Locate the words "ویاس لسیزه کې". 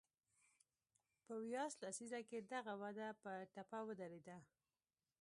1.45-2.39